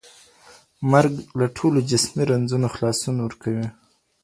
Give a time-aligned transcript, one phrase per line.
[0.91, 3.67] مرګ له ټولو جسمي رنځونو خلاصون ورکوي.